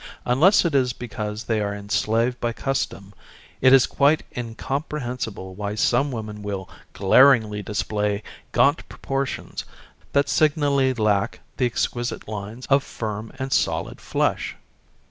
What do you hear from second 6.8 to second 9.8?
glaringly display gaunt proportions